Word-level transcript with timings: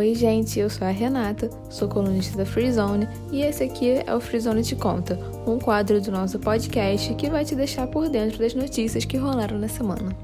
Oi, 0.00 0.14
gente, 0.14 0.58
eu 0.58 0.70
sou 0.70 0.86
a 0.88 0.90
Renata, 0.90 1.50
sou 1.68 1.86
colunista 1.86 2.34
da 2.38 2.46
Freezone 2.46 3.06
e 3.30 3.42
esse 3.42 3.62
aqui 3.62 4.02
é 4.06 4.14
o 4.14 4.18
Freezone 4.18 4.62
Te 4.62 4.74
Conta, 4.74 5.14
um 5.46 5.58
quadro 5.58 6.00
do 6.00 6.10
nosso 6.10 6.38
podcast 6.38 7.14
que 7.16 7.28
vai 7.28 7.44
te 7.44 7.54
deixar 7.54 7.86
por 7.86 8.08
dentro 8.08 8.38
das 8.38 8.54
notícias 8.54 9.04
que 9.04 9.18
rolaram 9.18 9.58
na 9.58 9.68
semana. 9.68 10.16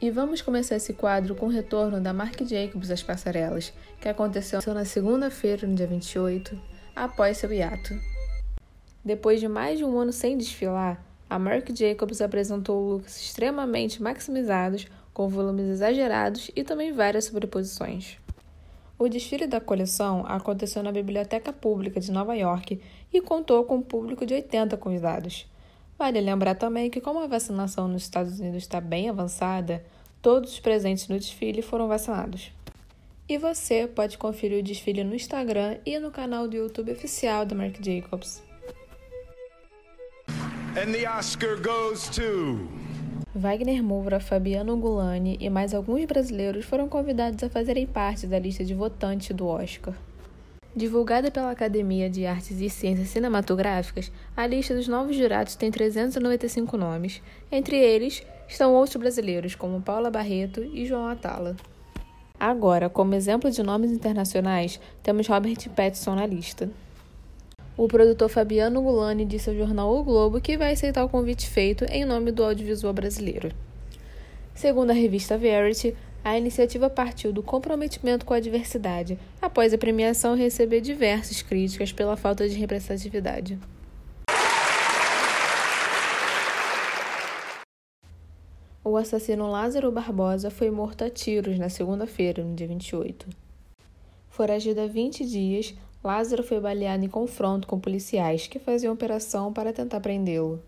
E 0.00 0.10
vamos 0.10 0.40
começar 0.40 0.76
esse 0.76 0.94
quadro 0.94 1.34
com 1.34 1.44
o 1.44 1.50
retorno 1.50 2.00
da 2.00 2.14
Marc 2.14 2.40
Jacobs 2.46 2.90
às 2.90 3.02
passarelas, 3.02 3.74
que 4.00 4.08
aconteceu 4.08 4.58
na 4.72 4.86
segunda-feira, 4.86 5.66
no 5.66 5.74
dia 5.74 5.86
28, 5.86 6.58
após 6.96 7.36
seu 7.36 7.52
hiato. 7.52 7.92
Depois 9.04 9.38
de 9.38 9.48
mais 9.48 9.76
de 9.76 9.84
um 9.84 9.98
ano 9.98 10.14
sem 10.14 10.38
desfilar, 10.38 10.98
a 11.34 11.38
Marc 11.38 11.76
Jacobs 11.76 12.20
apresentou 12.20 12.90
looks 12.90 13.20
extremamente 13.20 14.00
maximizados, 14.00 14.86
com 15.12 15.28
volumes 15.28 15.66
exagerados 15.66 16.48
e 16.54 16.62
também 16.62 16.92
várias 16.92 17.24
sobreposições. 17.24 18.18
O 18.96 19.08
desfile 19.08 19.48
da 19.48 19.60
coleção 19.60 20.24
aconteceu 20.28 20.80
na 20.80 20.92
Biblioteca 20.92 21.52
Pública 21.52 21.98
de 21.98 22.12
Nova 22.12 22.36
York 22.36 22.80
e 23.12 23.20
contou 23.20 23.64
com 23.64 23.78
um 23.78 23.82
público 23.82 24.24
de 24.24 24.32
80 24.32 24.76
convidados. 24.76 25.44
Vale 25.98 26.20
lembrar 26.20 26.54
também 26.54 26.88
que, 26.88 27.00
como 27.00 27.18
a 27.18 27.26
vacinação 27.26 27.88
nos 27.88 28.02
Estados 28.02 28.38
Unidos 28.38 28.62
está 28.62 28.80
bem 28.80 29.08
avançada, 29.08 29.84
todos 30.22 30.52
os 30.52 30.60
presentes 30.60 31.08
no 31.08 31.18
desfile 31.18 31.62
foram 31.62 31.88
vacinados. 31.88 32.52
E 33.28 33.38
você 33.38 33.88
pode 33.88 34.18
conferir 34.18 34.60
o 34.60 34.62
desfile 34.62 35.02
no 35.02 35.16
Instagram 35.16 35.78
e 35.84 35.98
no 35.98 36.12
canal 36.12 36.46
do 36.46 36.54
YouTube 36.54 36.92
oficial 36.92 37.44
da 37.44 37.56
Marc 37.56 37.84
Jacobs. 37.84 38.53
And 40.76 40.92
the 40.92 41.06
Oscar 41.06 41.56
goes 41.56 42.08
to... 42.16 42.68
Wagner 43.32 43.80
Moura, 43.80 44.18
Fabiano 44.18 44.76
Gulani 44.76 45.36
e 45.40 45.48
mais 45.48 45.72
alguns 45.72 46.04
brasileiros 46.04 46.64
foram 46.64 46.88
convidados 46.88 47.44
a 47.44 47.48
fazerem 47.48 47.86
parte 47.86 48.26
da 48.26 48.40
lista 48.40 48.64
de 48.64 48.74
votantes 48.74 49.36
do 49.36 49.46
Oscar. 49.46 49.94
Divulgada 50.74 51.30
pela 51.30 51.52
Academia 51.52 52.10
de 52.10 52.26
Artes 52.26 52.60
e 52.60 52.68
Ciências 52.68 53.10
Cinematográficas, 53.10 54.10
a 54.36 54.44
lista 54.48 54.74
dos 54.74 54.88
novos 54.88 55.14
jurados 55.14 55.54
tem 55.54 55.70
395 55.70 56.76
nomes. 56.76 57.22
Entre 57.52 57.76
eles 57.78 58.26
estão 58.48 58.74
outros 58.74 58.96
brasileiros, 58.96 59.54
como 59.54 59.80
Paula 59.80 60.10
Barreto 60.10 60.64
e 60.64 60.84
João 60.84 61.06
Atala. 61.06 61.54
Agora, 62.38 62.90
como 62.90 63.14
exemplo 63.14 63.48
de 63.48 63.62
nomes 63.62 63.92
internacionais, 63.92 64.80
temos 65.04 65.28
Robert 65.28 65.70
Pattinson 65.70 66.16
na 66.16 66.26
lista. 66.26 66.68
O 67.76 67.88
produtor 67.88 68.28
Fabiano 68.28 68.80
Gulani 68.80 69.24
disse 69.24 69.50
ao 69.50 69.56
jornal 69.56 69.92
O 69.92 70.04
Globo 70.04 70.40
que 70.40 70.56
vai 70.56 70.72
aceitar 70.72 71.04
o 71.04 71.08
convite 71.08 71.50
feito 71.50 71.84
em 71.86 72.04
nome 72.04 72.30
do 72.30 72.44
audiovisual 72.44 72.92
brasileiro. 72.92 73.50
Segundo 74.54 74.90
a 74.90 74.94
revista 74.94 75.36
Verity, 75.36 75.92
a 76.22 76.38
iniciativa 76.38 76.88
partiu 76.88 77.32
do 77.32 77.42
comprometimento 77.42 78.24
com 78.24 78.32
a 78.32 78.38
diversidade, 78.38 79.18
após 79.42 79.74
a 79.74 79.78
premiação 79.78 80.36
receber 80.36 80.80
diversas 80.80 81.42
críticas 81.42 81.92
pela 81.92 82.16
falta 82.16 82.48
de 82.48 82.56
representatividade. 82.56 83.58
O 88.84 88.96
assassino 88.96 89.50
Lázaro 89.50 89.90
Barbosa 89.90 90.48
foi 90.48 90.70
morto 90.70 91.02
a 91.02 91.10
tiros 91.10 91.58
na 91.58 91.68
segunda-feira, 91.68 92.44
no 92.44 92.54
dia 92.54 92.68
28. 92.68 93.26
Foragido 94.28 94.80
há 94.80 94.86
20 94.86 95.24
dias, 95.24 95.74
Lázaro 96.04 96.42
foi 96.42 96.60
baleado 96.60 97.02
em 97.02 97.08
confronto 97.08 97.66
com 97.66 97.80
policiais 97.80 98.46
que 98.46 98.58
faziam 98.58 98.92
operação 98.92 99.50
para 99.50 99.72
tentar 99.72 100.00
prendê-lo. 100.00 100.62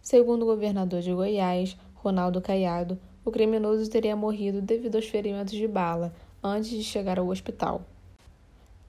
Segundo 0.00 0.44
o 0.44 0.46
governador 0.46 1.02
de 1.02 1.12
Goiás, 1.12 1.76
Ronaldo 1.96 2.40
Caiado, 2.40 2.98
o 3.26 3.30
criminoso 3.30 3.90
teria 3.90 4.16
morrido 4.16 4.62
devido 4.62 4.96
aos 4.96 5.06
ferimentos 5.06 5.52
de 5.52 5.68
bala 5.68 6.14
antes 6.42 6.70
de 6.70 6.82
chegar 6.82 7.18
ao 7.18 7.28
hospital. 7.28 7.82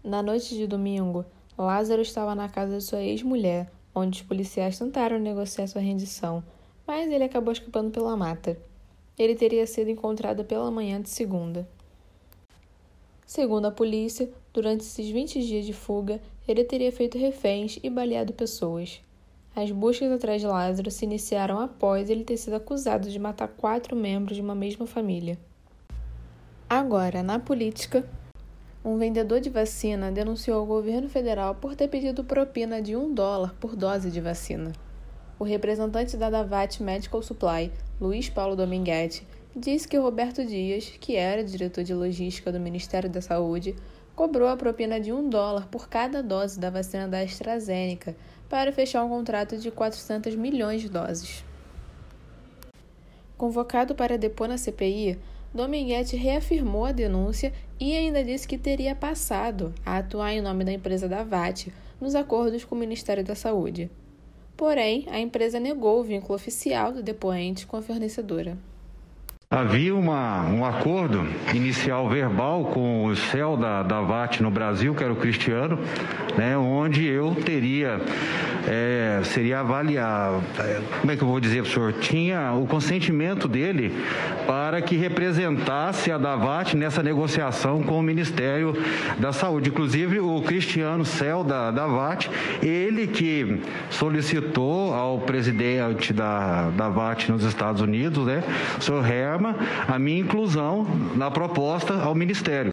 Na 0.02 0.24
noite 0.24 0.56
de 0.56 0.66
domingo, 0.66 1.26
Lázaro 1.58 2.02
estava 2.02 2.34
na 2.34 2.48
casa 2.48 2.78
de 2.78 2.84
sua 2.84 3.02
ex-mulher, 3.02 3.70
onde 3.94 4.22
os 4.22 4.25
policiais 4.25 4.80
tentaram 4.80 5.20
negociar 5.20 5.68
sua 5.68 5.81
rendição, 5.81 6.42
mas 6.88 7.12
ele 7.12 7.25
acabou 7.25 7.52
escapando 7.52 7.92
pela 7.92 8.16
mata. 8.16 8.58
Ele 9.20 9.36
teria 9.36 9.68
sido 9.68 9.90
encontrado 9.90 10.46
pela 10.46 10.72
manhã 10.72 11.02
de 11.02 11.10
segunda. 11.10 11.68
Segundo 13.34 13.66
a 13.66 13.72
polícia, 13.72 14.30
durante 14.54 14.82
esses 14.82 15.10
20 15.10 15.44
dias 15.44 15.66
de 15.66 15.74
fuga, 15.74 16.22
ele 16.48 16.64
teria 16.64 16.92
feito 16.92 17.18
reféns 17.18 17.80
e 17.82 17.90
baleado 17.90 18.32
pessoas. 18.32 19.02
As 19.56 19.72
buscas 19.72 20.12
atrás 20.12 20.40
de 20.40 20.46
Lázaro 20.46 20.92
se 20.92 21.04
iniciaram 21.04 21.60
após 21.60 22.12
ele 22.12 22.24
ter 22.24 22.38
sido 22.38 22.56
acusado 22.56 23.10
de 23.10 23.18
matar 23.18 23.48
quatro 23.48 23.96
membros 23.96 24.36
de 24.36 24.44
uma 24.44 24.54
mesma 24.54 24.86
família. 24.86 25.36
Agora, 26.70 27.24
na 27.24 27.40
política, 27.40 28.08
um 28.86 29.00
vendedor 29.00 29.40
de 29.40 29.50
vacina 29.50 30.12
denunciou 30.12 30.62
o 30.62 30.68
governo 30.68 31.10
federal 31.10 31.56
por 31.56 31.76
ter 31.76 31.88
pedido 31.88 32.24
propina 32.24 32.84
de 32.84 32.96
um 32.96 33.12
dólar 33.12 33.56
por 33.60 33.76
dose 33.76 34.12
de 34.12 34.22
vacina. 34.22 34.74
O 35.40 35.44
representante 35.44 36.16
da 36.16 36.30
Davat 36.30 36.84
Medical 36.84 37.24
Supply, 37.24 37.72
Luiz 38.00 38.30
Paulo 38.30 38.56
Dominguete, 38.56 39.26
disse 39.56 39.88
que 39.88 39.97
Roberto 39.97 40.46
Dias, 40.46 40.94
que 41.00 41.16
era 41.16 41.44
diretor 41.44 41.84
de 41.84 41.94
logística 41.94 42.52
do 42.52 42.59
Ministério 42.59 43.09
da 43.09 43.22
Saúde, 43.22 43.75
cobrou 44.16 44.47
a 44.47 44.58
propina 44.58 45.00
de 45.00 45.12
um 45.12 45.30
dólar 45.30 45.68
por 45.68 45.88
cada 45.88 46.22
dose 46.22 46.59
da 46.59 46.69
vacina 46.69 47.08
da 47.08 47.19
AstraZeneca 47.19 48.16
para 48.50 48.72
fechar 48.72 49.03
um 49.03 49.09
contrato 49.09 49.58
de 49.58 49.72
400 49.72 50.36
milhões 50.36 50.81
de 50.81 50.90
doses. 50.90 51.44
Convocado 53.38 53.96
para 53.96 54.18
depor 54.18 54.47
na 54.47 54.58
CPI, 54.58 55.19
Dominguete 55.53 56.16
reafirmou 56.16 56.86
a 56.86 56.92
denúncia 56.92 57.53
e 57.80 57.96
ainda 57.96 58.24
disse 58.24 58.47
que 58.47 58.58
teria 58.58 58.96
passado 58.96 59.74
a 59.86 59.97
atuar 59.97 60.34
em 60.34 60.42
nome 60.42 60.63
da 60.63 60.74
empresa 60.74 61.08
da 61.08 61.24
VAT 61.24 61.68
nos 62.02 62.16
acordos 62.16 62.66
com 62.66 62.74
o 62.74 62.78
Ministério 62.78 63.24
da 63.24 63.36
Saúde. 63.36 63.92
Porém, 64.58 65.06
a 65.09 65.19
empresa 65.19 65.59
negou 65.59 66.00
o 66.00 66.03
vínculo 66.03 66.36
oficial 66.36 66.92
do 66.92 67.03
depoente 67.03 67.68
com 67.68 67.78
a 67.78 67.81
fornecedora. 67.81 68.58
Havia 69.53 69.96
uma, 69.96 70.47
um 70.47 70.66
acordo 70.66 71.28
inicial 71.53 72.09
verbal 72.09 72.66
com 72.74 73.06
o 73.06 73.16
céu 73.16 73.56
da, 73.56 73.84
da 73.84 74.02
VAT 74.02 74.41
no 74.41 74.50
Brasil, 74.50 74.96
que 74.96 75.03
era 75.03 75.14
o 75.14 75.16
Cristiano, 75.16 75.78
né, 76.36 76.58
onde 76.58 77.06
eu 77.06 77.36
teria, 77.36 78.02
é, 78.68 79.22
seria 79.24 79.59
avaliar, 79.59 80.42
é, 80.58 80.81
como 81.00 81.12
é 81.12 81.16
que 81.16 81.22
eu 81.22 81.28
vou 81.28 81.40
dizer 81.40 81.62
para 81.62 81.69
o 81.69 81.72
senhor, 81.72 81.94
tinha 81.94 82.53
o 82.53 82.66
consentimento 82.66 83.47
dele 83.47 83.96
para 84.47 84.81
que 84.81 84.96
representasse 84.96 86.12
a 86.12 86.18
Davat 86.18 86.75
nessa 86.75 87.03
negociação 87.03 87.84
com 87.84 88.00
o 88.00 88.02
Ministério 88.02 88.74
da 89.19 89.31
Saúde. 89.31 89.69
Inclusive, 89.69 90.19
o 90.19 90.42
Cristiano 90.42 91.06
Céu 91.06 91.44
da 91.44 91.69
Davat, 91.69 92.28
ele 92.59 93.06
que 93.06 93.62
solicitou 93.92 94.96
ao 94.96 95.19
presidente 95.19 96.12
da 96.12 96.72
Davat 96.72 97.31
nos 97.31 97.44
Estados 97.44 97.81
Unidos, 97.81 98.25
né, 98.25 98.44
o 98.80 98.81
senhor 98.81 99.08
Herman, 99.08 99.43
a 99.50 100.00
minha 100.00 100.22
inclusão 100.22 100.86
na 101.16 101.30
proposta 101.30 101.94
ao 101.94 102.16
Ministério. 102.16 102.72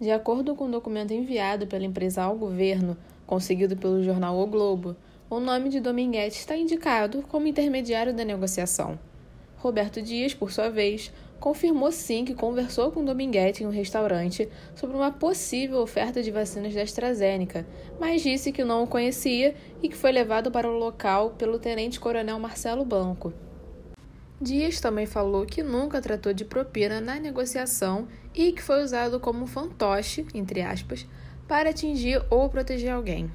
De 0.00 0.10
acordo 0.10 0.54
com 0.54 0.64
o 0.64 0.66
um 0.66 0.70
documento 0.70 1.12
enviado 1.12 1.66
pela 1.66 1.84
empresa 1.84 2.22
ao 2.22 2.36
governo, 2.36 2.96
conseguido 3.26 3.76
pelo 3.76 4.02
jornal 4.02 4.38
O 4.38 4.46
Globo, 4.46 4.96
o 5.28 5.38
nome 5.38 5.68
de 5.68 5.78
Dominguete 5.78 6.38
está 6.38 6.56
indicado 6.56 7.22
como 7.28 7.46
intermediário 7.46 8.12
da 8.12 8.24
negociação. 8.24 8.98
Roberto 9.58 10.00
Dias, 10.00 10.32
por 10.32 10.50
sua 10.50 10.70
vez, 10.70 11.12
confirmou 11.38 11.92
sim 11.92 12.24
que 12.24 12.34
conversou 12.34 12.90
com 12.90 13.04
Dominguete 13.04 13.62
em 13.62 13.66
um 13.66 13.70
restaurante 13.70 14.48
sobre 14.74 14.96
uma 14.96 15.10
possível 15.10 15.80
oferta 15.80 16.22
de 16.22 16.30
vacinas 16.30 16.74
da 16.74 16.82
AstraZeneca, 16.82 17.66
mas 17.98 18.22
disse 18.22 18.52
que 18.52 18.64
não 18.64 18.82
o 18.82 18.86
conhecia 18.86 19.54
e 19.82 19.88
que 19.88 19.96
foi 19.96 20.12
levado 20.12 20.50
para 20.50 20.68
o 20.68 20.78
local 20.78 21.30
pelo 21.38 21.58
tenente-coronel 21.58 22.38
Marcelo 22.38 22.84
Blanco. 22.84 23.32
Dias 24.42 24.80
também 24.80 25.04
falou 25.04 25.44
que 25.44 25.62
nunca 25.62 26.00
tratou 26.00 26.32
de 26.32 26.46
propina 26.46 26.98
na 26.98 27.16
negociação 27.16 28.08
e 28.34 28.52
que 28.52 28.62
foi 28.62 28.82
usado 28.82 29.20
como 29.20 29.46
fantoche, 29.46 30.26
entre 30.32 30.62
aspas, 30.62 31.06
para 31.46 31.68
atingir 31.68 32.24
ou 32.30 32.48
proteger 32.48 32.90
alguém. 32.90 33.30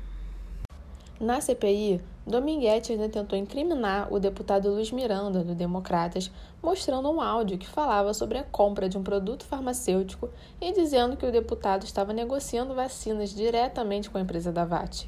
Na 1.20 1.40
CPI, 1.40 2.02
Dominguete 2.26 2.92
ainda 2.92 3.08
tentou 3.08 3.38
incriminar 3.38 4.12
o 4.12 4.20
deputado 4.20 4.72
Luiz 4.72 4.92
Miranda, 4.92 5.44
do 5.44 5.54
Democratas, 5.54 6.32
mostrando 6.62 7.12
um 7.12 7.22
áudio 7.22 7.60
que 7.60 7.68
falava 7.68 8.12
sobre 8.12 8.40
a 8.40 8.44
compra 8.44 8.90
de 8.90 8.98
um 8.98 9.04
produto 9.04 9.46
farmacêutico 9.46 10.32
e 10.60 10.74
dizendo 10.74 11.16
que 11.16 11.26
o 11.26 11.32
deputado 11.32 11.84
estava 11.84 12.14
negociando 12.14 12.74
vacinas 12.74 13.30
diretamente 13.30 14.10
com 14.10 14.18
a 14.18 14.22
empresa 14.22 14.52
da 14.52 14.66
VAT. 14.66 15.08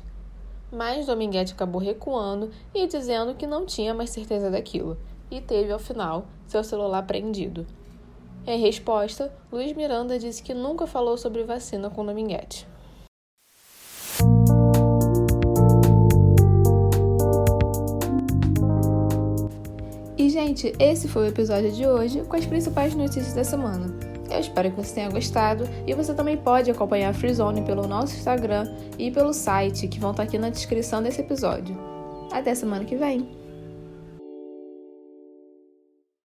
Mas 0.72 1.08
Dominguete 1.08 1.54
acabou 1.54 1.82
recuando 1.82 2.52
e 2.72 2.86
dizendo 2.86 3.34
que 3.34 3.48
não 3.48 3.66
tinha 3.66 3.96
mais 3.96 4.12
certeza 4.12 4.52
daquilo 4.52 4.96
e 5.30 5.42
teve, 5.42 5.72
ao 5.72 5.80
final, 5.80 6.26
seu 6.48 6.64
celular 6.64 7.04
prendido. 7.04 7.66
Em 8.46 8.60
resposta, 8.60 9.34
Luiz 9.52 9.74
Miranda 9.74 10.18
disse 10.18 10.42
que 10.42 10.54
nunca 10.54 10.88
falou 10.88 11.18
sobre 11.18 11.44
vacina 11.44 11.90
com 11.90 12.06
Dominguete. 12.06 12.68
E, 20.18 20.30
gente, 20.30 20.74
esse 20.80 21.08
foi 21.08 21.24
o 21.24 21.28
episódio 21.28 21.72
de 21.72 21.86
hoje 21.86 22.22
com 22.24 22.36
as 22.36 22.46
principais 22.46 22.96
notícias 22.96 23.34
da 23.34 23.44
semana. 23.44 23.94
Eu 24.32 24.40
espero 24.40 24.72
que 24.72 24.78
você 24.78 24.96
tenha 24.96 25.10
gostado 25.10 25.64
e 25.86 25.94
você 25.94 26.14
também 26.14 26.38
pode 26.38 26.72
acompanhar 26.72 27.10
a 27.10 27.14
Freezone 27.14 27.62
pelo 27.62 27.88
nosso 27.88 28.16
Instagram 28.16 28.66
e 28.98 29.12
pelo 29.12 29.34
site 29.34 29.88
que 29.88 30.00
vão 30.00 30.12
estar 30.12 30.24
aqui 30.24 30.38
na 30.38 30.50
descrição 30.50 31.02
desse 31.02 31.22
episódio. 31.22 31.78
Até 32.32 32.54
semana 32.56 32.84
que 32.84 32.96
vem! 32.96 33.47